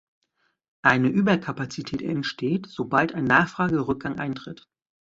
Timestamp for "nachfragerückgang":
3.25-4.17